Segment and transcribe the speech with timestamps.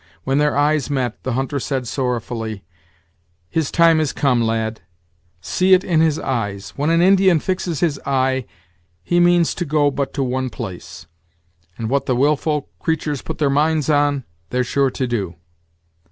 [0.23, 2.63] When their eyes met, the hunter said sorrowfully:
[3.51, 4.81] "His time has come, lad;
[5.41, 8.47] see it in his eyes when an Indian fixes his eye,
[9.03, 11.05] he means to go but to one place;
[11.77, 15.35] and what the wilful creatures put their minds on, they're sure to do."